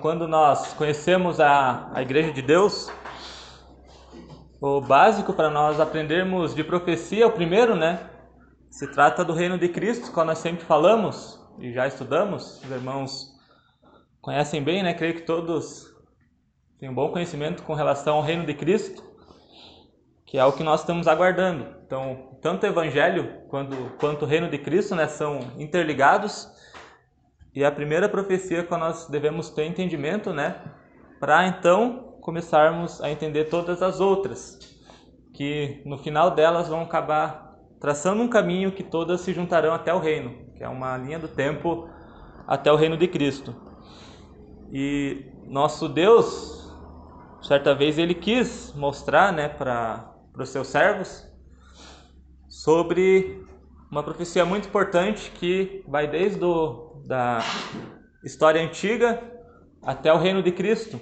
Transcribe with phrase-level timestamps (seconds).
[0.00, 2.88] Quando nós conhecemos a, a Igreja de Deus,
[4.60, 8.08] o básico para nós aprendermos de profecia, o primeiro, né?
[8.70, 12.62] Se trata do reino de Cristo, qual nós sempre falamos e já estudamos.
[12.62, 13.26] Os irmãos
[14.20, 14.94] conhecem bem, né?
[14.94, 15.92] Creio que todos
[16.78, 19.02] têm um bom conhecimento com relação ao reino de Cristo,
[20.24, 21.66] que é o que nós estamos aguardando.
[21.84, 25.08] Então, tanto o Evangelho quanto, quanto o reino de Cristo, né?
[25.08, 26.48] São interligados
[27.54, 30.62] e a primeira profecia que nós devemos ter entendimento, né?
[31.20, 34.58] Para então começarmos a entender todas as outras,
[35.34, 39.98] que no final delas vão acabar traçando um caminho que todas se juntarão até o
[39.98, 41.88] reino, que é uma linha do tempo
[42.46, 43.54] até o reino de Cristo.
[44.72, 46.72] E nosso Deus,
[47.42, 51.28] certa vez, ele quis mostrar, né, para os seus servos
[52.48, 53.44] sobre
[53.90, 57.40] uma profecia muito importante que vai desde o da
[58.24, 59.22] história antiga
[59.82, 61.00] até o reino de Cristo.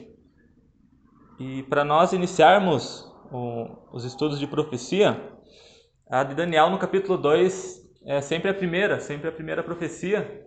[1.39, 5.21] E para nós iniciarmos o, os estudos de profecia,
[6.11, 10.47] a de Daniel no capítulo 2 é sempre a primeira, sempre a primeira profecia,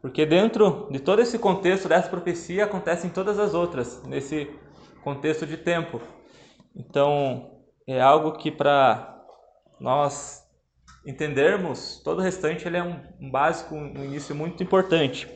[0.00, 4.50] porque dentro de todo esse contexto dessa profecia acontecem todas as outras, nesse
[5.02, 6.00] contexto de tempo.
[6.74, 9.24] Então, é algo que para
[9.78, 10.41] nós
[11.04, 15.28] entendermos, todo o restante ele é um, um básico, um início muito importante.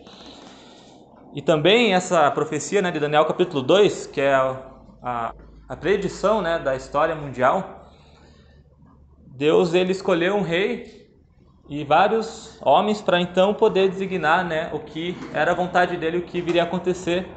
[1.35, 4.71] E também essa profecia né, de Daniel capítulo 2, que é a,
[5.03, 5.35] a,
[5.69, 7.93] a predição né, da história mundial,
[9.27, 11.11] Deus ele escolheu um rei
[11.69, 16.23] e vários homens para então poder designar né, o que era a vontade dele, o
[16.23, 17.29] que viria a acontecer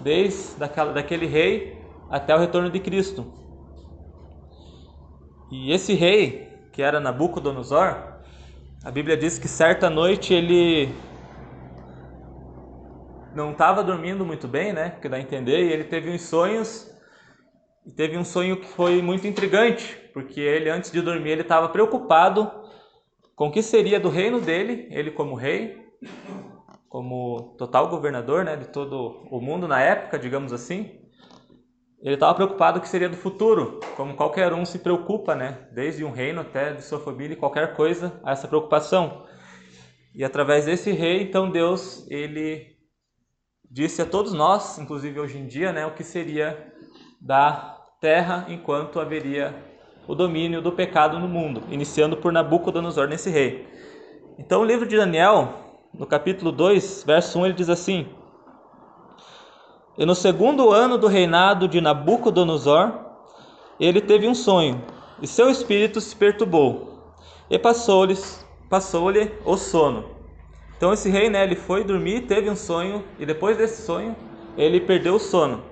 [0.00, 1.78] desde daquela, daquele rei
[2.10, 3.32] até o retorno de Cristo.
[5.50, 6.43] E esse rei,
[6.74, 7.96] que era Nabucodonosor,
[8.82, 10.92] a Bíblia diz que certa noite ele
[13.32, 14.98] não estava dormindo muito bem, né?
[15.00, 16.92] Que dá a entender, e ele teve uns sonhos
[17.86, 21.68] e teve um sonho que foi muito intrigante, porque ele antes de dormir ele estava
[21.68, 22.50] preocupado
[23.36, 25.80] com o que seria do reino dele, ele como rei,
[26.88, 31.03] como total governador, né, de todo o mundo na época, digamos assim.
[32.04, 35.66] Ele estava preocupado que seria do futuro, como qualquer um se preocupa, né?
[35.72, 39.24] Desde um reino até de sua família, qualquer coisa, há essa preocupação.
[40.14, 42.76] E através desse rei, então Deus, ele
[43.70, 46.74] disse a todos nós, inclusive hoje em dia, né, o que seria
[47.18, 49.54] da terra enquanto haveria
[50.06, 53.66] o domínio do pecado no mundo, iniciando por Nabucodonosor nesse rei.
[54.38, 55.54] Então o livro de Daniel,
[55.94, 58.06] no capítulo 2, verso 1, ele diz assim:
[59.96, 62.92] e no segundo ano do reinado de Nabucodonosor,
[63.78, 64.82] ele teve um sonho,
[65.22, 67.14] e seu espírito se perturbou,
[67.48, 68.16] e passou-lhe
[68.68, 69.08] passou
[69.44, 70.04] o sono.
[70.76, 74.16] Então esse rei, né, ele foi dormir, teve um sonho, e depois desse sonho,
[74.56, 75.62] ele perdeu o sono.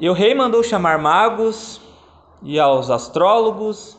[0.00, 1.80] E o rei mandou chamar magos,
[2.42, 3.98] e aos astrólogos,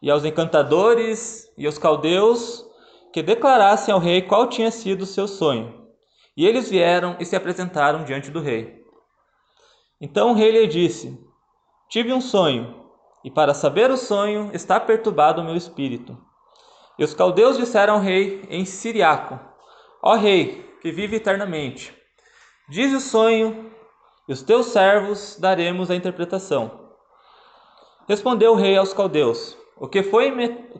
[0.00, 2.66] e aos encantadores, e aos caldeus,
[3.12, 5.87] que declarassem ao rei qual tinha sido o seu sonho.
[6.38, 8.86] E eles vieram e se apresentaram diante do rei.
[10.00, 11.18] Então o rei lhe disse:
[11.88, 12.84] Tive um sonho,
[13.24, 16.16] e para saber o sonho está perturbado o meu espírito.
[16.96, 19.36] E os caldeus disseram ao rei em siriaco:
[20.00, 21.92] Ó rei, que vive eternamente,
[22.68, 23.72] diz o sonho,
[24.28, 26.92] e os teus servos daremos a interpretação.
[28.06, 30.32] Respondeu o rei aos caldeus: O que foi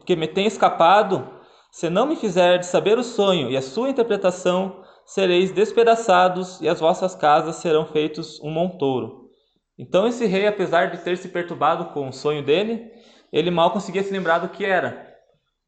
[0.07, 1.29] que me tem escapado,
[1.69, 6.81] se não me fizer saber o sonho e a sua interpretação, sereis despedaçados e as
[6.81, 9.31] vossas casas serão feitos um montouro.
[9.79, 12.91] Então esse rei, apesar de ter se perturbado com o sonho dele,
[13.33, 15.09] ele mal conseguia se lembrar do que era.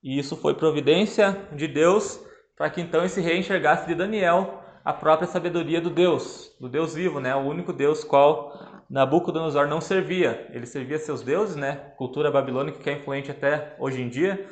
[0.03, 2.21] E isso foi providência de Deus
[2.55, 6.95] para que então esse rei enxergasse de Daniel a própria sabedoria do Deus, do Deus
[6.95, 7.35] vivo, né?
[7.35, 10.49] O único Deus qual Nabucodonosor não servia.
[10.53, 11.93] Ele servia seus deuses, né?
[11.97, 14.47] Cultura babilônica que é influente até hoje em dia.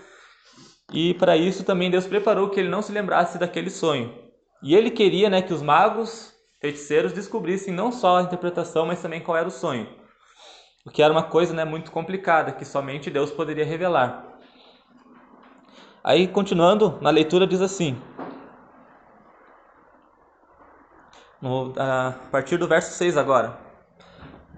[0.95, 4.28] E para isso também Deus preparou que ele não se lembrasse daquele sonho.
[4.63, 9.21] E ele queria né, que os magos, feiticeiros, descobrissem não só a interpretação, mas também
[9.21, 9.89] qual era o sonho.
[10.85, 14.27] O que era uma coisa né, muito complicada, que somente Deus poderia revelar.
[16.03, 18.01] Aí, continuando na leitura, diz assim:
[21.41, 23.59] no, a partir do verso 6 agora.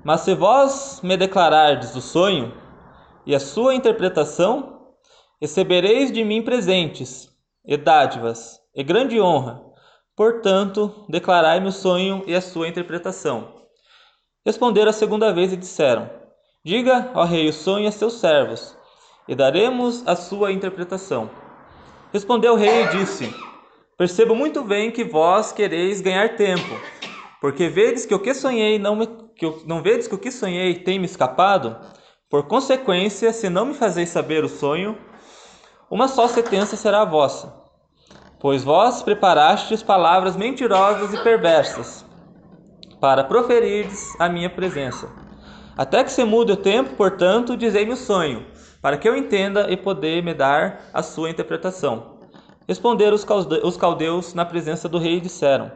[0.03, 2.55] Mas se vós me declarardes o sonho
[3.27, 4.95] e a sua interpretação,
[5.41, 7.29] recebereis de mim presentes,
[7.65, 9.70] e dádivas, e grande honra.
[10.21, 13.55] Portanto, declarai-me o sonho e a sua interpretação.
[14.45, 16.11] Responderam a segunda vez e disseram:
[16.63, 18.77] Diga, ó rei, o sonho a seus servos,
[19.27, 21.31] e daremos a sua interpretação.
[22.13, 23.35] Respondeu o rei e disse:
[23.97, 26.69] Percebo muito bem que vós quereis ganhar tempo,
[27.41, 30.75] porque vedes que o que sonhei não me, que não vedes que o que sonhei
[30.75, 31.79] tem me escapado.
[32.29, 34.99] Por consequência, se não me fazeis saber o sonho,
[35.91, 37.60] uma só sentença será a vossa.
[38.41, 42.07] Pois vós preparastes palavras mentirosas e perversas
[42.99, 45.11] para proferirdes a minha presença.
[45.77, 48.47] Até que se mude o tempo, portanto, dizei-me o sonho,
[48.81, 52.19] para que eu entenda e poder me dar a sua interpretação.
[52.67, 55.71] Responderam os caldeus na presença do rei e disseram: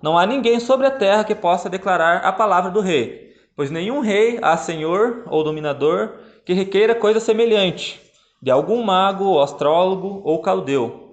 [0.00, 3.98] Não há ninguém sobre a terra que possa declarar a palavra do rei, pois nenhum
[3.98, 6.12] rei há senhor ou dominador
[6.44, 8.00] que requeira coisa semelhante
[8.40, 11.03] de algum mago, astrólogo ou caldeu.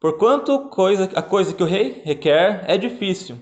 [0.00, 3.36] Porquanto coisa, a coisa que o rei requer é difícil,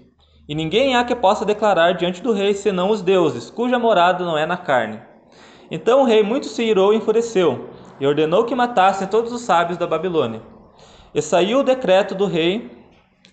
[0.49, 4.37] e ninguém há que possa declarar diante do rei senão os deuses, cuja morada não
[4.37, 5.01] é na carne.
[5.71, 7.71] Então o rei muito se irou e enfureceu,
[8.01, 10.43] e ordenou que matassem todos os sábios da Babilônia.
[11.15, 12.69] E saiu o decreto do rei,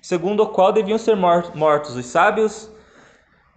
[0.04, 2.72] segundo o qual deviam ser mortos os sábios,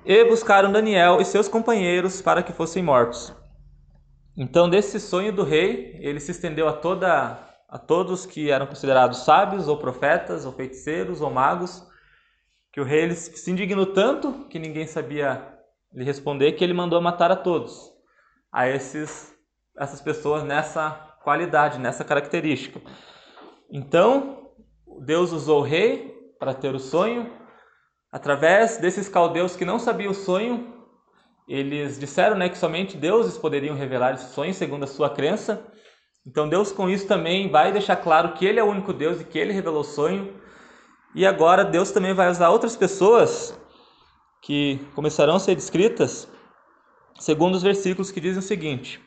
[0.02, 3.34] e buscaram Daniel e seus companheiros para que fossem mortos.
[4.34, 9.18] Então, desse sonho do rei, ele se estendeu a toda a todos que eram considerados
[9.18, 11.86] sábios ou profetas ou feiticeiros ou magos,
[12.72, 15.54] que o rei se indignou tanto que ninguém sabia
[15.92, 17.92] lhe responder que ele mandou matar a todos,
[18.50, 19.36] a esses
[19.76, 20.90] essas pessoas nessa
[21.22, 22.80] qualidade, nessa característica.
[23.70, 24.50] Então,
[25.00, 27.32] Deus usou o rei para ter o sonho.
[28.10, 30.74] Através desses caldeus que não sabiam o sonho,
[31.46, 35.64] eles disseram né, que somente deuses poderiam revelar esse sonho, segundo a sua crença.
[36.28, 39.24] Então, Deus, com isso, também vai deixar claro que Ele é o único Deus e
[39.24, 40.34] que Ele revelou o sonho.
[41.14, 43.58] E agora, Deus também vai usar outras pessoas
[44.42, 46.28] que começarão a ser descritas,
[47.18, 49.00] segundo os versículos que dizem o seguinte: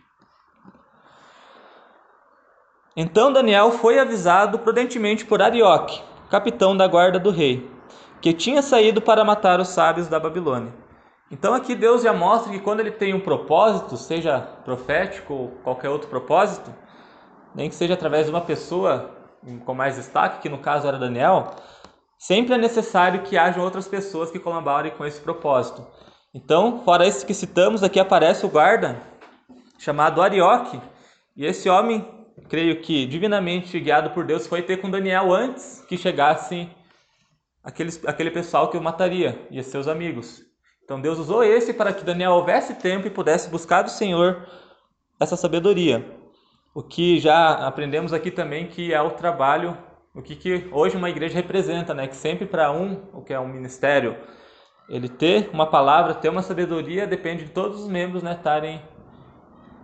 [2.97, 7.69] então Daniel foi avisado prudentemente por Arioque, capitão da guarda do rei,
[8.19, 10.73] que tinha saído para matar os sábios da Babilônia.
[11.29, 15.89] Então aqui Deus já mostra que quando ele tem um propósito, seja profético ou qualquer
[15.89, 16.73] outro propósito,
[17.55, 19.11] nem que seja através de uma pessoa
[19.65, 21.55] com mais destaque, que no caso era Daniel,
[22.17, 25.85] sempre é necessário que haja outras pessoas que colaborem com esse propósito.
[26.33, 29.01] Então, fora esse que citamos, aqui aparece o guarda
[29.77, 30.79] chamado Arioque,
[31.35, 32.07] e esse homem
[32.47, 36.69] creio que divinamente guiado por Deus, foi ter com Daniel antes que chegasse
[37.63, 40.41] aqueles, aquele pessoal que o mataria e seus amigos.
[40.83, 44.45] Então Deus usou esse para que Daniel houvesse tempo e pudesse buscar do Senhor
[45.19, 46.20] essa sabedoria.
[46.73, 49.77] O que já aprendemos aqui também que é o trabalho,
[50.15, 52.07] o que, que hoje uma igreja representa, né?
[52.07, 54.15] Que sempre para um, o que é um ministério,
[54.87, 58.81] ele ter uma palavra, ter uma sabedoria, depende de todos os membros né, estarem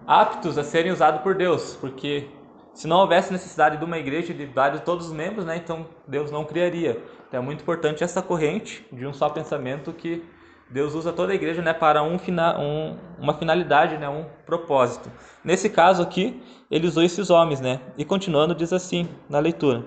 [0.05, 2.29] aptos a serem usados por Deus, porque
[2.73, 6.31] se não houvesse necessidade de uma igreja de vários todos os membros, né, então Deus
[6.31, 7.01] não criaria.
[7.27, 10.23] Então é muito importante essa corrente de um só pensamento que
[10.69, 12.17] Deus usa toda a igreja né, para um,
[12.59, 15.09] um, uma finalidade, né, um propósito.
[15.43, 17.79] Nesse caso aqui, ele usou esses homens, né?
[17.97, 19.85] E continuando, diz assim na leitura: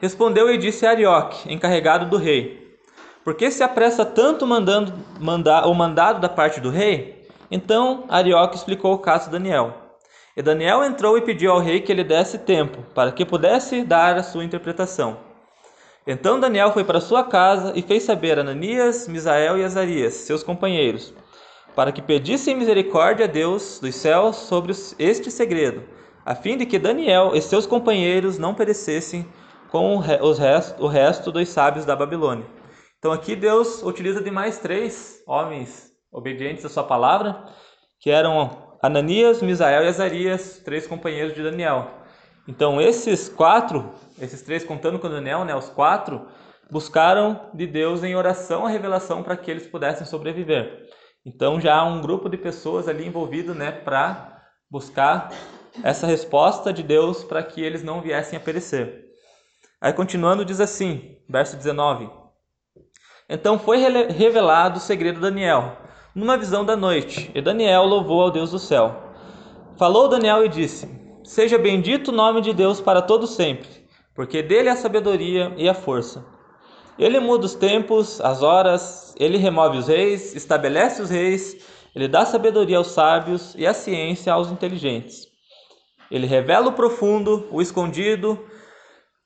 [0.00, 2.78] Respondeu e disse a Arioque, encarregado do rei:
[3.24, 4.92] Por que se apressa tanto mandando
[5.66, 7.26] o mandado da parte do rei?
[7.50, 9.74] Então Arioque explicou o caso de Daniel.
[10.36, 14.16] E Daniel entrou e pediu ao rei que lhe desse tempo, para que pudesse dar
[14.16, 15.29] a sua interpretação.
[16.06, 20.42] Então Daniel foi para sua casa e fez saber a Ananias, Misael e Azarias, seus
[20.42, 21.12] companheiros,
[21.76, 25.82] para que pedissem misericórdia a Deus dos céus sobre este segredo,
[26.24, 29.26] a fim de que Daniel e seus companheiros não perecessem
[29.70, 30.38] com os
[30.78, 32.46] o resto dos sábios da Babilônia.
[32.98, 37.44] Então aqui Deus utiliza de mais três homens obedientes à sua palavra,
[38.00, 41.99] que eram Ananias, Misael e Azarias, três companheiros de Daniel.
[42.48, 46.26] Então esses quatro, esses três contando com Daniel, né, os quatro,
[46.70, 50.88] buscaram de Deus em oração a revelação para que eles pudessem sobreviver.
[51.24, 55.32] Então já há um grupo de pessoas ali envolvido, né, para buscar
[55.82, 59.04] essa resposta de Deus para que eles não viessem a perecer.
[59.80, 62.10] Aí continuando diz assim, verso 19:
[63.28, 65.76] Então foi revelado o segredo de Daniel
[66.14, 69.10] numa visão da noite, e Daniel louvou ao Deus do céu.
[69.76, 73.68] Falou Daniel e disse: Seja bendito o nome de Deus para todo sempre,
[74.14, 76.24] porque dele é a sabedoria e a força.
[76.98, 82.24] Ele muda os tempos, as horas, ele remove os reis, estabelece os reis, ele dá
[82.24, 85.26] sabedoria aos sábios e a ciência aos inteligentes.
[86.10, 88.38] Ele revela o profundo, o escondido,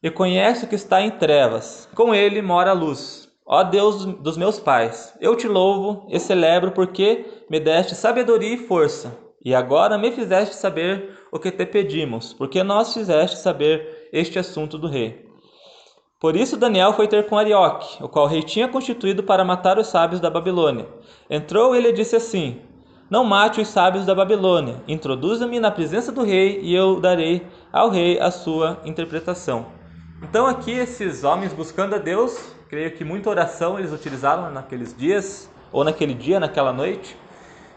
[0.02, 1.88] e conhece o que está em trevas.
[1.94, 3.28] Com ele mora a luz.
[3.46, 8.66] Ó Deus dos meus pais, eu te louvo e celebro porque me deste sabedoria e
[8.66, 14.38] força, e agora me fizeste saber o que te pedimos, porque nós fizeste saber este
[14.38, 15.28] assunto do rei.
[16.18, 19.78] Por isso Daniel foi ter com Arioque, o qual o rei tinha constituído para matar
[19.78, 20.88] os sábios da Babilônia.
[21.28, 22.62] Entrou e lhe disse assim:
[23.10, 27.90] Não mate os sábios da Babilônia, introduza-me na presença do rei e eu darei ao
[27.90, 29.66] rei a sua interpretação.
[30.22, 35.50] Então aqui esses homens buscando a Deus, creio que muita oração eles utilizaram naqueles dias,
[35.70, 37.14] ou naquele dia, naquela noite,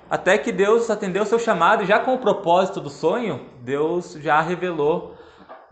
[0.09, 4.13] até que Deus atendeu o seu chamado e já com o propósito do sonho, Deus
[4.13, 5.15] já revelou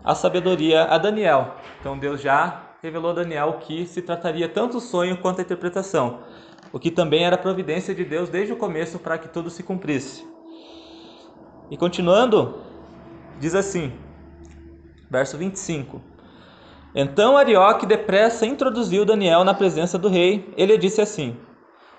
[0.04, 1.56] a sabedoria a Daniel.
[1.80, 6.20] Então Deus já revelou a Daniel que se trataria tanto o sonho quanto a interpretação,
[6.72, 10.28] o que também era providência de Deus desde o começo para que tudo se cumprisse.
[11.72, 12.62] E continuando,
[13.40, 13.94] diz assim,
[15.10, 16.02] verso 25:
[16.94, 20.54] Então Arioque depressa introduziu Daniel na presença do rei.
[20.56, 21.38] Ele disse assim: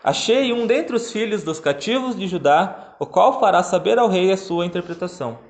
[0.07, 4.31] Achei um dentre os filhos dos cativos de Judá, o qual fará saber ao rei
[4.31, 5.41] a sua interpretação.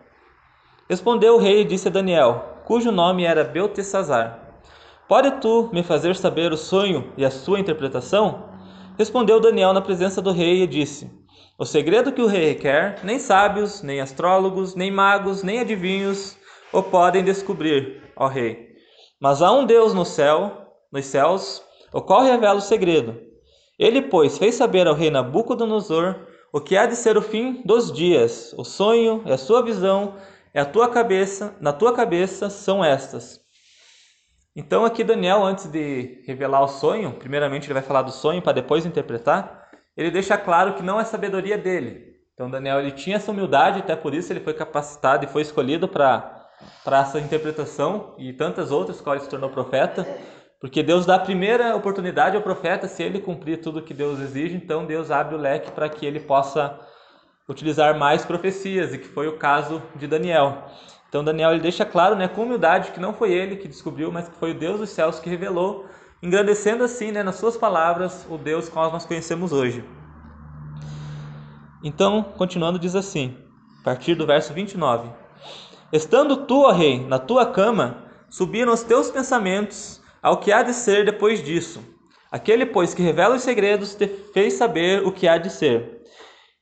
[0.89, 4.63] Respondeu o rei e disse a Daniel, cujo nome era Beltesazar:
[5.07, 8.49] Pode tu me fazer saber o sonho e a sua interpretação?
[8.97, 11.11] Respondeu Daniel na presença do rei e disse:
[11.59, 16.35] O segredo que o rei requer, nem sábios, nem astrólogos, nem magos, nem adivinhos
[16.73, 18.71] o podem descobrir, ó rei.
[19.21, 23.36] Mas há um Deus no céu, nos céus, o qual revela o segredo.
[23.79, 26.17] Ele, pois, fez saber ao rei Nabucodonosor
[26.53, 28.55] o que há de ser o fim dos dias.
[28.57, 30.15] O sonho e a sua visão
[30.55, 33.41] é a tua cabeça, na tua cabeça são estas.
[34.55, 38.55] Então aqui Daniel, antes de revelar o sonho, primeiramente ele vai falar do sonho para
[38.55, 42.17] depois interpretar, ele deixa claro que não é sabedoria dele.
[42.33, 45.87] Então Daniel ele tinha essa humildade, até por isso ele foi capacitado e foi escolhido
[45.87, 46.35] para
[46.83, 50.07] para essa interpretação e tantas outras ele se tornou profeta,
[50.61, 54.57] porque Deus dá a primeira oportunidade ao profeta se ele cumprir tudo que Deus exige,
[54.57, 56.79] então Deus abre o leque para que ele possa
[57.49, 60.65] utilizar mais profecias, e que foi o caso de Daniel.
[61.09, 64.29] Então Daniel ele deixa claro, né, com humildade, que não foi ele que descobriu, mas
[64.29, 65.87] que foi o Deus dos céus que revelou,
[66.23, 69.85] engrandecendo assim, né, nas suas palavras, o Deus que nós conhecemos hoje.
[71.85, 73.37] Então, continuando, diz assim,
[73.81, 75.09] a partir do verso 29.
[75.93, 80.75] Estando tu, ó rei, na tua cama, subiram os teus pensamentos ao que há de
[80.75, 81.81] ser depois disso.
[82.33, 86.03] Aquele, pois, que revela os segredos, te fez saber o que há de ser.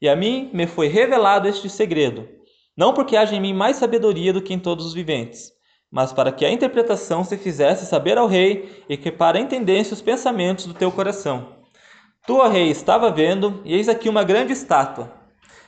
[0.02, 2.28] E a mim me foi revelado este segredo,
[2.76, 5.50] não porque haja em mim mais sabedoria do que em todos os viventes,
[5.90, 10.02] mas para que a interpretação se fizesse saber ao rei e que para entendesse os
[10.02, 11.56] pensamentos do teu coração.
[12.26, 15.10] Tu, ó rei, estava vendo, e eis aqui uma grande estátua.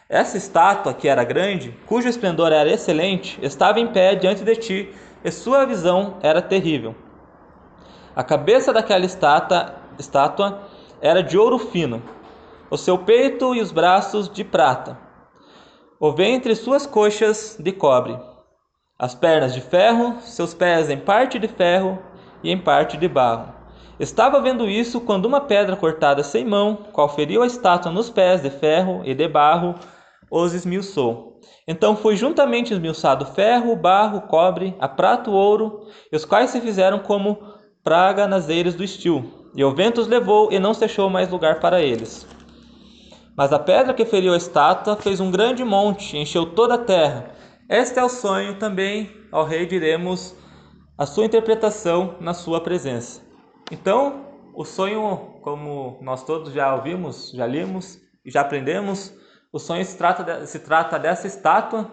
[0.07, 4.91] Essa estátua, que era grande, cujo esplendor era excelente, estava em pé diante de ti,
[5.25, 6.95] e sua visão era terrível.
[8.17, 10.63] A cabeça daquela estátua, estátua
[11.03, 12.03] era de ouro fino,
[12.71, 14.99] o seu peito e os braços de prata,
[16.01, 18.19] o ventre e suas coxas de cobre,
[18.99, 21.99] as pernas de ferro, seus pés em parte de ferro
[22.43, 23.53] e em parte de barro.
[24.01, 28.41] Estava vendo isso quando uma pedra cortada sem mão, qual feriu a estátua nos pés
[28.41, 29.75] de ferro e de barro,
[30.31, 31.39] os esmiuçou.
[31.69, 37.01] Então foi juntamente esmiuçado ferro, barro, cobre, a prata, o ouro, os quais se fizeram
[37.01, 37.56] como
[37.87, 39.47] praga nas eiras do estio.
[39.55, 42.27] E o vento os levou e não se achou mais lugar para eles.
[43.37, 47.31] Mas a pedra que feriu a estátua fez um grande monte, encheu toda a terra.
[47.69, 50.35] Este é o sonho também, ao rei diremos
[50.99, 53.23] a sua interpretação na sua presença.
[53.71, 59.15] Então, o sonho, como nós todos já ouvimos, já limos e já aprendemos,
[59.53, 61.89] o sonho se trata, de, se trata dessa estátua,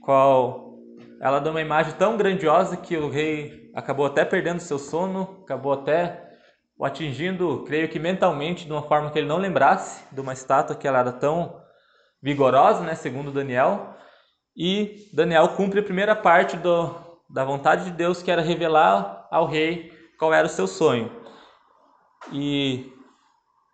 [0.00, 0.78] qual
[1.20, 5.72] ela dá uma imagem tão grandiosa que o rei acabou até perdendo seu sono, acabou
[5.72, 6.28] até
[6.76, 10.74] o atingindo, creio que mentalmente, de uma forma que ele não lembrasse de uma estátua
[10.74, 11.60] que ela era tão
[12.22, 13.94] vigorosa, né, segundo Daniel.
[14.56, 16.94] E Daniel cumpre a primeira parte do,
[17.28, 21.10] da vontade de Deus, que era revelar ao rei qual era o seu sonho.
[22.32, 22.90] E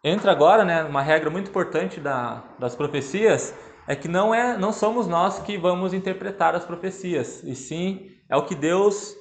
[0.02, 3.54] entra agora, né, uma regra muito importante da, das profecias,
[3.86, 8.36] é que não é, não somos nós que vamos interpretar as profecias, e sim é
[8.36, 9.14] o que Deus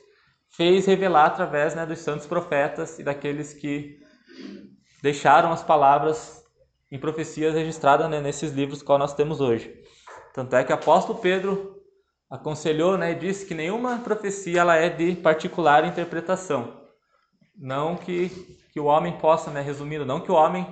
[0.55, 4.00] fez revelar através né, dos santos profetas e daqueles que
[5.01, 6.43] deixaram as palavras
[6.91, 9.74] em profecias registradas né, nesses livros que nós temos hoje.
[10.33, 11.75] Tanto é que o apóstolo Pedro
[12.29, 16.85] aconselhou né, e disse que nenhuma profecia ela é de particular interpretação.
[17.57, 18.29] não que,
[18.74, 20.65] que o homem possa, né, resumindo, não que o homem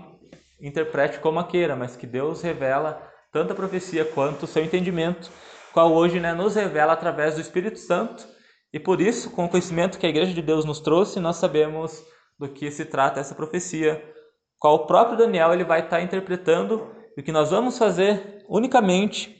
[0.62, 5.30] interprete como queira, mas que Deus revela tanto a profecia quanto o seu entendimento,
[5.74, 8.33] qual hoje né, nos revela através do Espírito Santo.
[8.74, 12.04] E por isso, com o conhecimento que a Igreja de Deus nos trouxe, nós sabemos
[12.40, 14.04] do que se trata essa profecia,
[14.58, 19.36] qual o próprio Daniel ele vai estar interpretando e o que nós vamos fazer unicamente,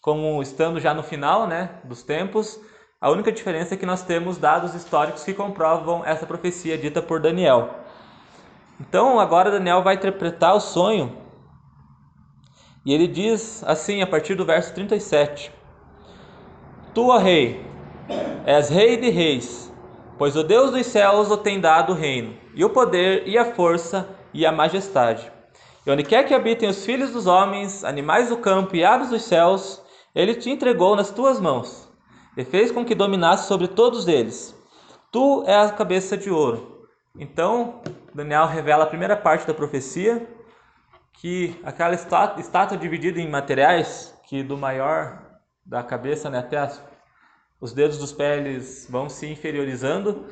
[0.00, 2.58] como estando já no final né, dos tempos,
[2.98, 7.20] a única diferença é que nós temos dados históricos que comprovam essa profecia dita por
[7.20, 7.70] Daniel.
[8.80, 11.16] Então, agora Daniel vai interpretar o sonho.
[12.86, 15.52] E ele diz assim, a partir do verso 37:
[16.94, 17.67] Tu, ó rei,
[18.46, 19.72] és rei de reis,
[20.16, 23.44] pois o Deus dos céus o tem dado o reino, e o poder, e a
[23.44, 25.30] força, e a majestade.
[25.86, 29.22] E onde quer que habitem os filhos dos homens, animais do campo e aves dos
[29.22, 29.82] céus,
[30.14, 31.88] ele te entregou nas tuas mãos,
[32.36, 34.56] e fez com que dominasse sobre todos eles.
[35.12, 36.86] Tu és a cabeça de ouro.
[37.18, 37.80] Então,
[38.14, 40.26] Daniel revela a primeira parte da profecia,
[41.20, 45.20] que aquela estátua, dividida em materiais, que do maior
[45.66, 46.82] da cabeça né, até as,
[47.60, 50.26] os dedos dos pés vão se inferiorizando,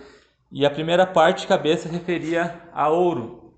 [0.51, 3.53] e a primeira parte cabeça referia a ouro.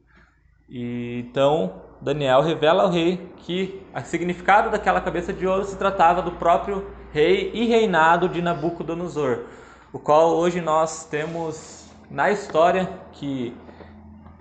[0.68, 6.22] E então Daniel revela ao rei que o significado daquela cabeça de ouro se tratava
[6.22, 9.44] do próprio rei e reinado de Nabucodonosor,
[9.92, 13.54] o qual hoje nós temos na história que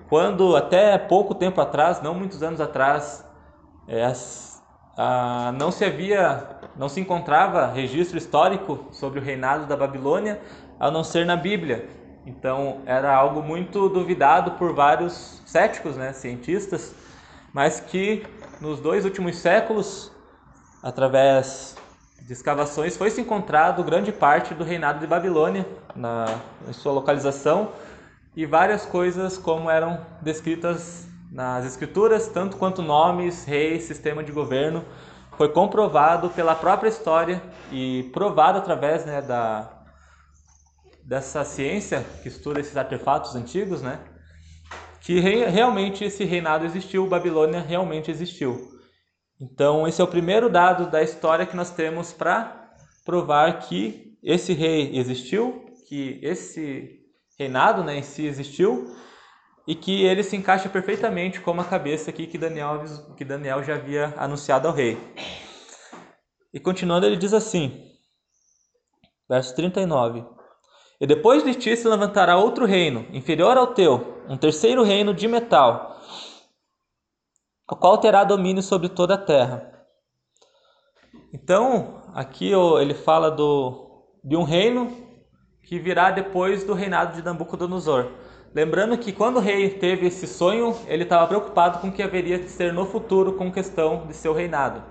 [0.10, 3.26] quando até pouco tempo atrás, não muitos anos atrás,
[3.88, 4.10] é,
[4.98, 10.40] a, não se havia, não se encontrava registro histórico sobre o reinado da Babilônia,
[10.80, 11.90] a não ser na Bíblia.
[12.26, 16.94] Então era algo muito duvidado por vários céticos, né, cientistas,
[17.54, 18.26] mas que
[18.60, 20.12] nos dois últimos séculos,
[20.84, 21.76] através
[22.22, 26.26] de escavações, foi se encontrado grande parte do reinado de Babilônia na,
[26.74, 27.72] sua localização
[28.36, 34.84] e várias coisas como eram descritas nas escrituras, tanto quanto nomes, reis, sistema de governo,
[35.38, 39.84] foi comprovado pela própria história e provado através né, da,
[41.04, 44.00] dessa ciência que estuda esses artefatos antigos, né,
[45.00, 48.76] que re, realmente esse reinado existiu, Babilônia realmente existiu.
[49.40, 52.74] Então, esse é o primeiro dado da história que nós temos para
[53.06, 57.00] provar que esse rei existiu, que esse
[57.38, 58.92] reinado né, em si existiu
[59.68, 62.84] e que ele se encaixa perfeitamente como a cabeça aqui que Daniel,
[63.18, 64.98] que Daniel já havia anunciado ao rei.
[66.54, 67.86] E continuando, ele diz assim,
[69.30, 70.26] verso 39:
[71.02, 75.28] E depois de ti se levantará outro reino, inferior ao teu, um terceiro reino de
[75.28, 75.98] metal
[77.70, 79.74] o qual terá domínio sobre toda a terra.
[81.34, 85.06] Então, aqui ele fala do, de um reino
[85.64, 88.10] que virá depois do reinado de Nabucodonosor.
[88.58, 92.40] Lembrando que quando o rei teve esse sonho, ele estava preocupado com o que haveria
[92.40, 94.82] de ser no futuro com questão de seu reinado.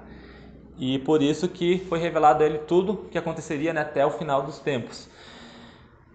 [0.78, 4.42] E por isso que foi revelado a ele tudo que aconteceria né, até o final
[4.42, 5.08] dos tempos.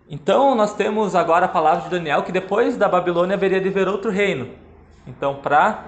[0.10, 3.90] Então nós temos agora a palavra de Daniel que depois da Babilônia haveria de haver
[3.90, 4.48] outro reino.
[5.06, 5.88] Então para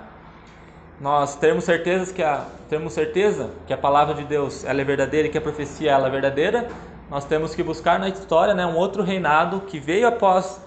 [1.00, 5.30] nós termos certeza que a temos certeza que a palavra de Deus ela é verdadeira
[5.30, 6.68] e que a profecia ela é verdadeira,
[7.10, 10.62] nós temos que buscar na história, né, um outro reinado que veio após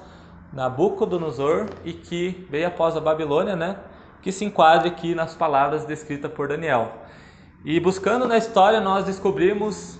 [0.53, 3.77] Nabucodonosor e que veio após a Babilônia, né,
[4.23, 6.93] que se enquadre aqui nas palavras descritas por Daniel.
[7.65, 9.99] E buscando na história nós descobrimos,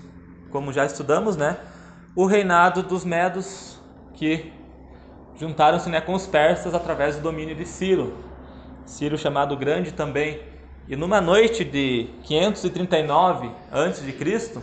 [0.51, 1.57] como já estudamos, né,
[2.15, 3.79] o reinado dos medos
[4.13, 4.51] que
[5.35, 8.17] juntaram-se né, com os persas através do domínio de Ciro,
[8.85, 10.41] Ciro chamado Grande também.
[10.87, 14.61] E numa noite de 539 a.C.,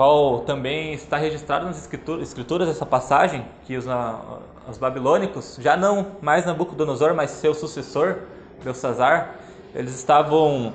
[0.00, 1.76] qual também está registrado nas
[2.22, 3.84] escrituras essa passagem, que os,
[4.66, 8.20] os babilônicos, já não mais Nabucodonosor, mas seu sucessor,
[8.64, 9.34] Belsazar,
[9.74, 10.72] eles estavam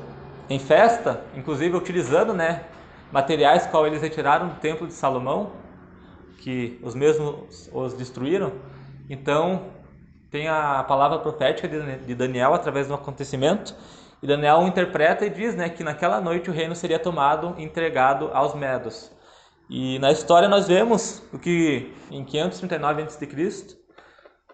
[0.47, 2.65] em festa, inclusive utilizando né,
[3.11, 5.53] materiais qual eles retiraram do templo de Salomão,
[6.38, 8.51] que os mesmos os destruíram.
[9.09, 9.63] Então,
[10.29, 13.73] tem a palavra profética de Daniel através do acontecimento.
[14.21, 18.53] E Daniel interpreta e diz né, que naquela noite o reino seria tomado, entregado aos
[18.53, 19.14] medos.
[19.69, 23.86] E na história nós vemos o que em 539 a.C.,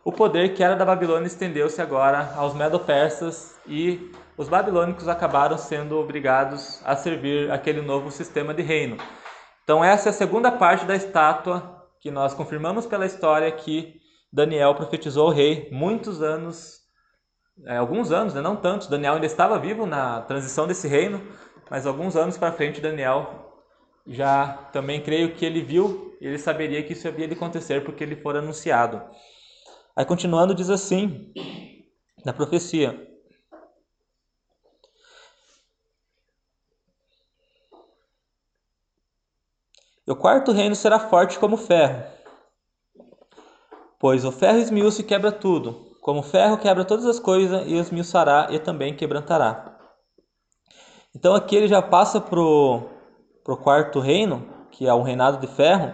[0.04, 6.00] o poder que era da Babilônia estendeu-se agora aos medo-persas e os babilônicos acabaram sendo
[6.00, 8.98] obrigados a servir aquele novo sistema de reino.
[9.64, 14.02] Então essa é a segunda parte da estátua que nós confirmamos pela história que
[14.34, 16.80] Daniel profetizou ao rei muitos anos,
[17.68, 18.88] é, alguns anos, né, não tantos.
[18.88, 21.22] Daniel ainda estava vivo na transição desse reino,
[21.70, 23.41] mas alguns anos para frente Daniel
[24.12, 28.16] já também creio que ele viu, ele saberia que isso havia de acontecer porque ele
[28.16, 29.02] foi anunciado.
[29.96, 31.34] Aí continuando diz assim,
[32.26, 33.08] na profecia:
[40.08, 42.04] O quarto reino será forte como ferro,
[43.98, 48.48] pois o ferro esmiuça e quebra tudo, como ferro quebra todas as coisas e esmiuçará
[48.52, 49.78] e também quebrantará.
[51.16, 52.90] Então aqui ele já passa pro
[53.44, 55.94] pro quarto reino, que é o reinado de ferro.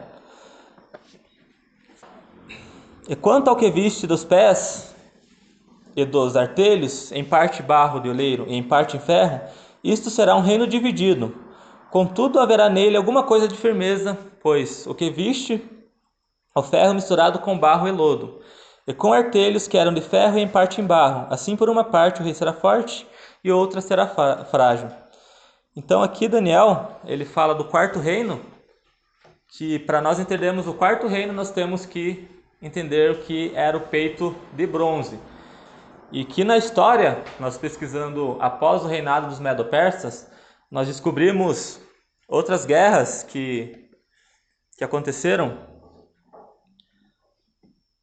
[3.08, 4.96] E quanto ao que viste dos pés
[5.96, 9.42] e dos artelhos, em parte barro de oleiro e em parte ferro,
[9.84, 11.34] isto será um reino dividido.
[11.90, 15.64] Contudo, haverá nele alguma coisa de firmeza, pois o que viste
[16.54, 18.42] o ferro misturado com barro e lodo,
[18.86, 21.28] e com artelhos que eram de ferro e em parte em barro.
[21.30, 23.08] Assim, por uma parte, o rei será forte
[23.44, 24.08] e outra será
[24.46, 24.90] frágil.
[25.78, 28.44] Então aqui Daniel, ele fala do quarto reino,
[29.48, 32.28] que para nós entendermos o quarto reino, nós temos que
[32.60, 35.20] entender o que era o peito de bronze.
[36.12, 40.28] E que na história, nós pesquisando após o reinado dos Medo-Persas,
[40.72, 41.80] nós descobrimos
[42.28, 43.88] outras guerras que,
[44.80, 45.60] que aconteceram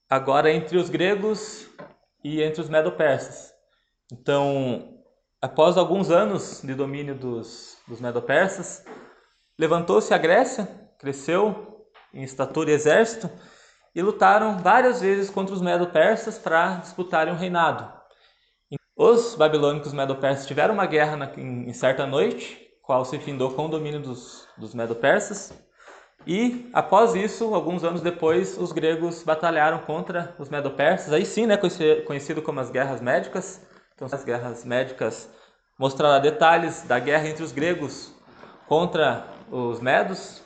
[0.09, 1.69] agora entre os gregos
[2.23, 3.53] e entre os Medo-Persas.
[4.13, 4.94] Então,
[5.45, 8.83] Após alguns anos de domínio dos, dos Medo-Persas,
[9.59, 10.67] levantou-se a Grécia,
[10.99, 13.29] cresceu em estatura e exército,
[13.95, 17.93] e lutaram várias vezes contra os Medo-Persas para disputarem o reinado.
[18.97, 23.67] Os babilônicos Medo-Persas tiveram uma guerra na, em, em, certa noite, qual se findou com
[23.67, 25.53] o domínio dos, dos Medo-Persas,
[26.27, 31.59] e após isso, alguns anos depois, os gregos batalharam contra os Medo-Persas, aí sim, né,
[32.07, 33.61] conhecido como as Guerras Médicas,
[33.95, 35.31] então, as guerras médicas
[35.79, 38.13] mostrará detalhes da guerra entre os gregos
[38.67, 40.43] contra os medos.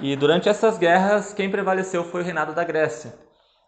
[0.00, 3.14] E durante essas guerras, quem prevaleceu foi o reinado da Grécia,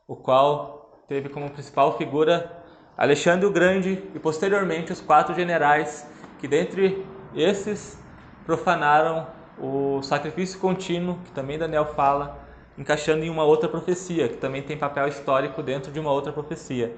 [0.08, 2.60] o qual teve como principal figura
[2.96, 6.06] Alexandre o Grande e posteriormente os quatro generais
[6.40, 7.96] que dentre esses
[8.44, 12.36] profanaram o sacrifício contínuo, que também Daniel fala,
[12.76, 16.96] encaixando em uma outra profecia, que também tem papel histórico dentro de uma outra profecia.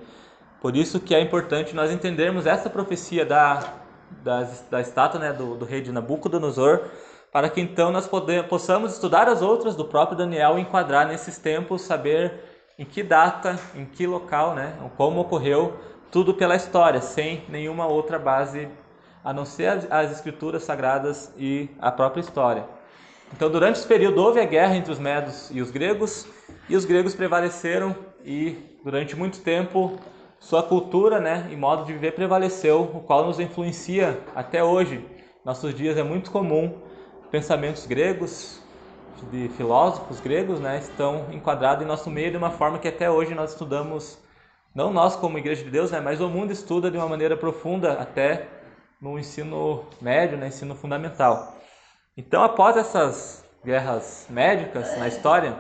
[0.64, 3.74] Por isso que é importante nós entendermos essa profecia da,
[4.22, 6.84] da, da estátua né, do, do rei de Nabucodonosor,
[7.30, 11.36] para que então nós poder, possamos estudar as outras do próprio Daniel e enquadrar nesses
[11.36, 12.40] tempos, saber
[12.78, 15.78] em que data, em que local, né, como ocorreu,
[16.10, 18.66] tudo pela história, sem nenhuma outra base
[19.22, 22.64] a não ser as, as escrituras sagradas e a própria história.
[23.34, 26.26] Então, durante esse período houve a guerra entre os medos e os gregos,
[26.70, 30.00] e os gregos prevaleceram e durante muito tempo
[30.44, 35.02] sua cultura né, e modo de viver prevaleceu, o qual nos influencia até hoje.
[35.42, 36.82] Nossos dias é muito comum
[37.30, 38.62] pensamentos gregos,
[39.30, 43.34] de filósofos gregos, né, estão enquadrados em nosso meio de uma forma que até hoje
[43.34, 44.18] nós estudamos,
[44.74, 47.94] não nós como Igreja de Deus, né, mas o mundo estuda de uma maneira profunda
[47.94, 48.46] até
[49.00, 51.54] no ensino médio, no né, ensino fundamental.
[52.18, 55.56] Então, após essas guerras médicas na história,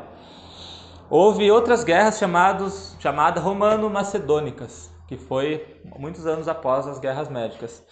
[1.10, 7.84] Houve outras guerras chamadas romano-macedônicas, que foi muitos anos após as guerras médicas.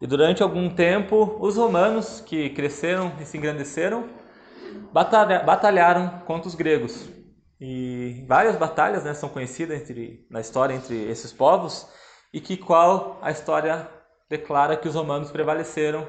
[0.00, 4.08] E durante algum tempo, os romanos, que cresceram e se engrandeceram,
[4.92, 7.08] batalharam contra os gregos.
[7.60, 11.86] E várias batalhas né, são conhecidas entre, na história entre esses povos,
[12.32, 13.88] e que qual a história
[14.28, 16.06] declara que os romanos prevaleceram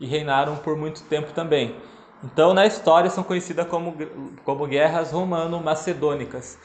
[0.00, 1.74] e reinaram por muito tempo também.
[2.22, 3.96] Então, na história, são conhecidas como,
[4.44, 6.58] como guerras romano-macedônicas.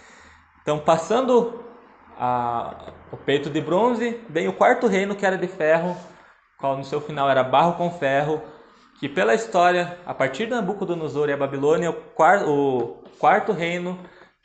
[0.62, 1.64] Então, passando
[2.18, 5.96] a, o peito de bronze, vem o quarto reino, que era de ferro,
[6.60, 8.42] qual no seu final era barro com ferro,
[9.00, 13.98] que pela história, a partir de Nabucodonosor e a Babilônia, o quarto, o quarto reino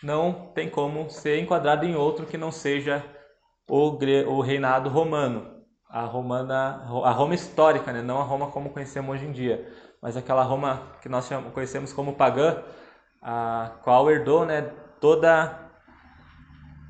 [0.03, 3.05] não tem como ser enquadrado em outro que não seja
[3.68, 8.01] o, o reinado romano, a romana, a Roma histórica, né?
[8.01, 9.68] não a Roma como conhecemos hoje em dia
[10.00, 12.62] mas aquela Roma que nós conhecemos como pagã,
[13.20, 14.62] a qual herdou né,
[15.00, 15.68] toda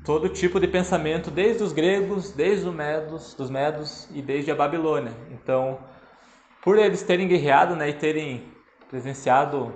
[0.03, 4.55] todo tipo de pensamento desde os gregos, desde os medos, dos medos e desde a
[4.55, 5.13] Babilônia.
[5.29, 5.79] Então,
[6.63, 8.51] por eles terem guerreado né, e terem
[8.89, 9.71] presenciado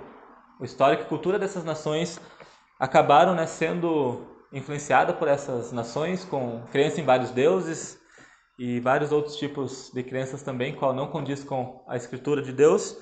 [0.58, 2.20] o histórico e cultura dessas nações,
[2.80, 7.98] acabaram né, sendo influenciadas por essas nações com crença em vários deuses
[8.58, 12.96] e vários outros tipos de crenças também, qual não condiz com a escritura de Deus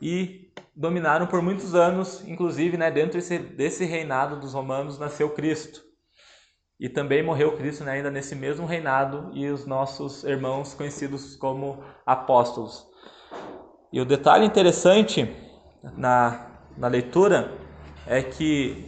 [0.00, 5.82] e dominaram por muitos anos, inclusive né, dentro desse, desse reinado dos romanos nasceu Cristo.
[6.78, 11.82] E também morreu Cristo né, ainda nesse mesmo reinado e os nossos irmãos conhecidos como
[12.04, 12.86] apóstolos.
[13.92, 15.30] E o detalhe interessante
[15.96, 17.52] na, na leitura
[18.06, 18.84] é que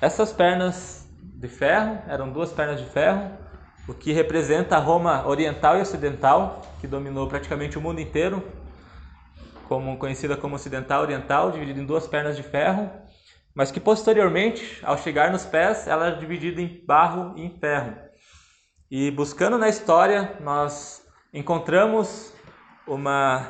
[0.00, 3.30] essas pernas de ferro, eram duas pernas de ferro,
[3.88, 8.42] o que representa a Roma oriental e ocidental, que dominou praticamente o mundo inteiro,
[9.70, 12.90] como conhecida como ocidental oriental, dividida em duas pernas de ferro,
[13.54, 17.96] mas que posteriormente, ao chegar nos pés, ela é dividida em barro e em ferro.
[18.90, 22.34] E buscando na história, nós encontramos
[22.84, 23.46] uma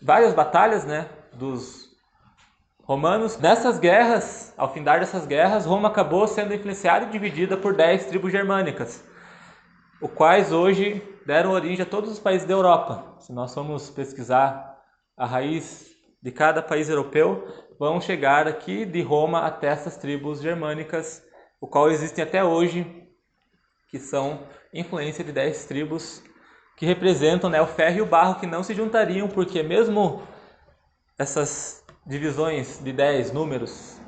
[0.00, 1.90] várias batalhas, né, dos
[2.82, 3.36] romanos.
[3.36, 8.32] Nessas guerras, ao findar dessas guerras, Roma acabou sendo influenciada e dividida por dez tribos
[8.32, 9.04] germânicas,
[10.00, 13.16] os quais hoje deram origem a todos os países da Europa.
[13.18, 14.77] Se nós formos pesquisar
[15.18, 15.90] a raiz
[16.22, 17.46] de cada país europeu,
[17.78, 21.22] vão chegar aqui de Roma até essas tribos germânicas,
[21.60, 22.86] o qual existem até hoje,
[23.88, 24.40] que são
[24.72, 26.22] influência de dez tribos
[26.76, 30.22] que representam né, o ferro e o barro que não se juntariam, porque mesmo
[31.18, 34.00] essas divisões de 10 números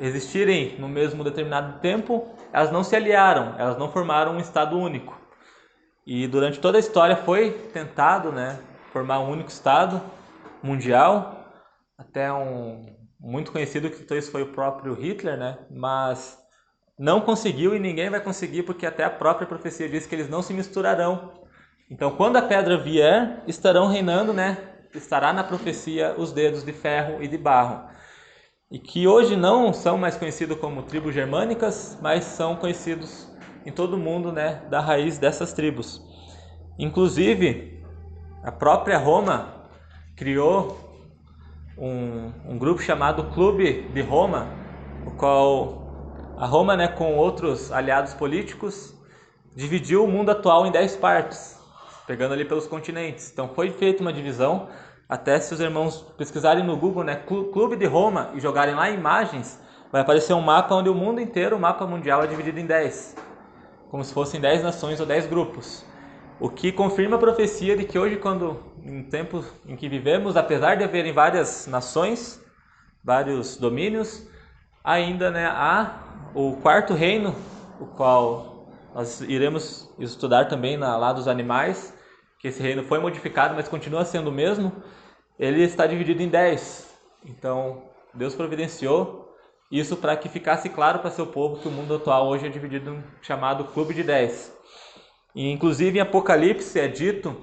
[0.00, 5.16] existirem no mesmo determinado tempo, elas não se aliaram, elas não formaram um estado único.
[6.04, 8.58] E durante toda a história foi tentado, né,
[8.92, 10.02] formar um único estado
[10.66, 11.46] mundial,
[11.96, 16.38] até um muito conhecido que isso foi o próprio Hitler, né, mas
[16.98, 20.42] não conseguiu e ninguém vai conseguir porque até a própria profecia diz que eles não
[20.42, 21.32] se misturarão.
[21.90, 24.58] Então, quando a pedra vier, estarão reinando, né,
[24.94, 27.88] estará na profecia os dedos de ferro e de barro.
[28.70, 33.30] E que hoje não são mais conhecidos como tribos germânicas, mas são conhecidos
[33.64, 36.02] em todo o mundo né, da raiz dessas tribos.
[36.78, 37.84] Inclusive,
[38.42, 39.55] a própria Roma
[40.16, 40.78] criou
[41.76, 44.48] um, um grupo chamado Clube de Roma,
[45.06, 45.86] o qual
[46.38, 48.94] a Roma, né, com outros aliados políticos,
[49.54, 51.58] dividiu o mundo atual em dez partes,
[52.06, 53.30] pegando ali pelos continentes.
[53.30, 54.68] Então foi feita uma divisão
[55.08, 59.60] até se os irmãos pesquisarem no Google, né, Clube de Roma e jogarem lá imagens,
[59.92, 63.16] vai aparecer um mapa onde o mundo inteiro, o mapa mundial é dividido em 10,
[63.88, 65.85] como se fossem 10 nações ou 10 grupos.
[66.38, 70.74] O que confirma a profecia de que hoje, quando em tempos em que vivemos, apesar
[70.74, 72.38] de haverem várias nações,
[73.02, 74.28] vários domínios,
[74.84, 75.98] ainda né, há
[76.34, 77.34] o quarto reino,
[77.80, 81.94] o qual nós iremos estudar também na, lá dos animais,
[82.38, 84.70] que esse reino foi modificado, mas continua sendo o mesmo,
[85.38, 86.94] ele está dividido em dez.
[87.24, 89.34] Então, Deus providenciou
[89.70, 93.02] isso para que ficasse claro para seu povo que o mundo atual hoje é dividido
[93.22, 94.55] chamado clube de dez.
[95.36, 97.36] E, inclusive em Apocalipse é dito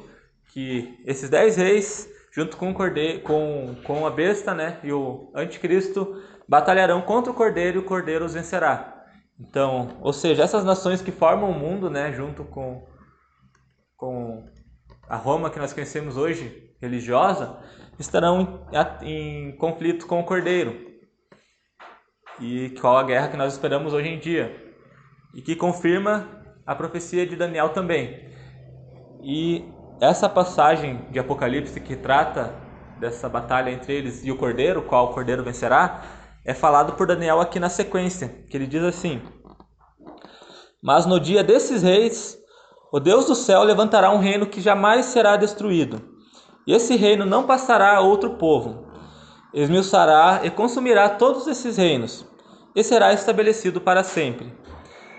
[0.47, 5.31] que esses dez reis, junto com o cordeiro, com, com a besta né, e o
[5.35, 9.05] anticristo, batalharão contra o cordeiro e o cordeiro os vencerá.
[9.39, 12.83] Então, ou seja, essas nações que formam o mundo, né, junto com,
[13.95, 14.43] com
[15.07, 17.59] a Roma que nós conhecemos hoje, religiosa,
[17.99, 18.65] estarão
[19.03, 20.93] em, em conflito com o Cordeiro.
[22.39, 24.73] E qual a guerra que nós esperamos hoje em dia.
[25.35, 28.29] E que confirma a profecia de Daniel também.
[29.21, 29.65] E
[30.01, 32.53] essa passagem de Apocalipse que trata
[32.99, 36.01] dessa batalha entre eles e o Cordeiro, qual o Cordeiro vencerá,
[36.45, 39.21] é falado por Daniel aqui na sequência, que ele diz assim:
[40.81, 42.37] Mas no dia desses reis
[42.91, 46.01] o Deus do céu levantará um reino que jamais será destruído.
[46.67, 48.85] E esse reino não passará a outro povo.
[49.53, 52.25] Esmiuçará e consumirá todos esses reinos,
[52.75, 54.53] e será estabelecido para sempre.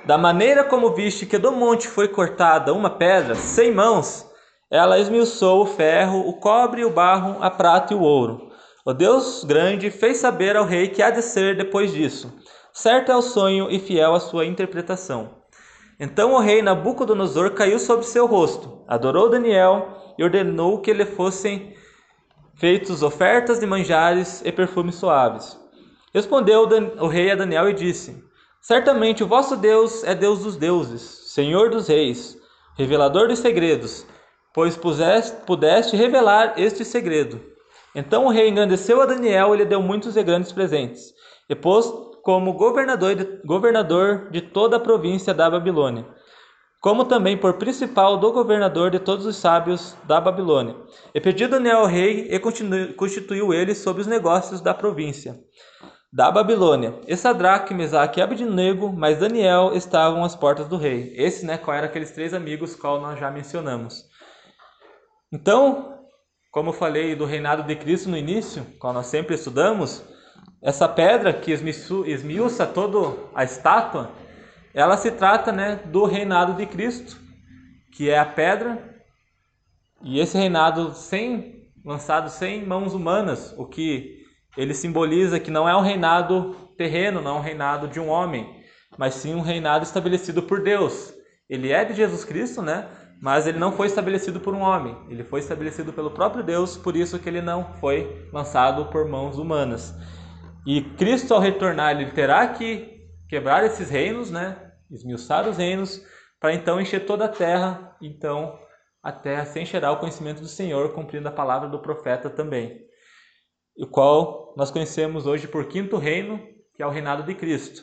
[0.07, 4.29] Da maneira como viste que do monte foi cortada uma pedra, sem mãos,
[4.71, 8.51] ela esmiuçou o ferro, o cobre, o barro, a prata e o ouro.
[8.85, 12.31] O Deus grande fez saber ao rei que há de ser depois disso.
[12.71, 15.37] Certo é o sonho e fiel a sua interpretação.
[15.99, 19.89] Então o rei Nabucodonosor caiu sobre seu rosto, adorou Daniel
[20.19, 21.75] e ordenou que lhe fossem
[22.57, 25.59] feitos ofertas de manjares e perfumes suaves.
[26.13, 26.69] Respondeu
[27.01, 28.23] o rei a Daniel e disse:
[28.67, 32.35] Certamente o vosso Deus é Deus dos deuses, Senhor dos reis,
[32.79, 34.07] revelador dos segredos,
[34.55, 37.43] pois pudeste revelar este segredo.
[37.95, 41.13] Então o rei engrandeceu a Daniel e lhe deu muitos e grandes presentes,
[41.47, 46.07] e pôs como governador de, governador de toda a província da Babilônia,
[46.81, 50.75] como também por principal do governador de todos os sábios da Babilônia.
[51.15, 52.41] E pediu Daniel ao rei e
[52.97, 55.39] constituiu ele sobre os negócios da província
[56.15, 56.95] da Babilônia.
[57.09, 61.13] E Sadraque, Mesaque e Abednego, mas Daniel estavam às portas do rei.
[61.17, 64.05] Esse, né, qual eram aqueles três amigos qual nós já mencionamos.
[65.33, 65.99] Então,
[66.53, 70.05] como eu falei do reinado de Cristo no início, qual nós sempre estudamos,
[70.63, 74.13] essa pedra que esmiuça toda a estátua,
[74.73, 77.19] ela se trata né, do reinado de Cristo,
[77.91, 79.03] que é a pedra,
[80.01, 84.24] e esse reinado sem lançado sem mãos humanas, o que
[84.57, 88.63] ele simboliza que não é um reinado terreno, não é um reinado de um homem,
[88.97, 91.13] mas sim um reinado estabelecido por Deus.
[91.49, 92.89] Ele é de Jesus Cristo, né?
[93.21, 96.97] Mas ele não foi estabelecido por um homem, ele foi estabelecido pelo próprio Deus, por
[96.97, 99.95] isso que ele não foi lançado por mãos humanas.
[100.67, 104.73] E Cristo, ao retornar, ele terá que quebrar esses reinos, né?
[104.91, 106.05] esmiuçar os reinos,
[106.41, 107.97] para então encher toda a terra.
[108.01, 108.59] Então
[109.03, 112.81] a terra se encherá o conhecimento do Senhor, cumprindo a palavra do profeta também.
[113.77, 116.41] O qual nós conhecemos hoje por quinto reino,
[116.75, 117.83] que é o reinado de Cristo.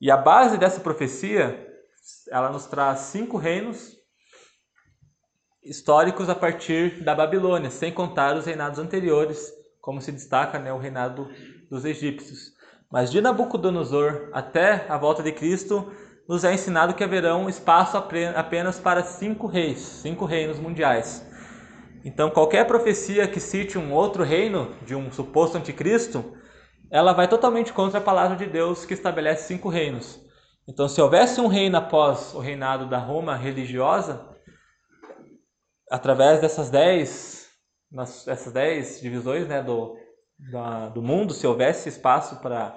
[0.00, 1.66] E a base dessa profecia,
[2.30, 3.96] ela nos traz cinco reinos
[5.62, 10.78] históricos a partir da Babilônia, sem contar os reinados anteriores, como se destaca né, o
[10.78, 11.28] reinado
[11.68, 12.52] dos egípcios.
[12.90, 15.92] Mas de Nabucodonosor até a volta de Cristo,
[16.28, 21.26] nos é ensinado que haverão espaço apenas para cinco reis, cinco reinos mundiais.
[22.08, 26.34] Então, qualquer profecia que cite um outro reino de um suposto anticristo,
[26.90, 30.18] ela vai totalmente contra a palavra de Deus que estabelece cinco reinos.
[30.66, 34.26] Então, se houvesse um reino após o reinado da Roma religiosa,
[35.90, 37.50] através dessas dez,
[38.26, 39.94] essas dez divisões né, do,
[40.50, 42.74] da, do mundo, se houvesse espaço para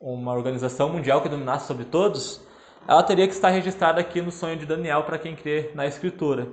[0.00, 2.40] uma organização mundial que dominasse sobre todos,
[2.88, 6.50] ela teria que estar registrada aqui no sonho de Daniel para quem crê na Escritura.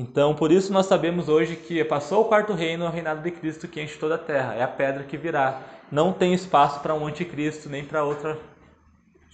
[0.00, 3.68] Então, por isso nós sabemos hoje que passou o quarto reino, o reinado de Cristo
[3.68, 4.54] que enche toda a terra.
[4.54, 5.60] É a pedra que virá.
[5.92, 8.38] Não tem espaço para um anticristo nem para outra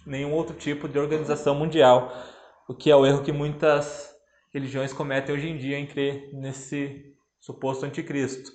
[0.04, 2.12] nenhum outro tipo de organização mundial,
[2.68, 4.12] o que é o erro que muitas
[4.52, 8.50] religiões cometem hoje em dia em crer nesse suposto anticristo.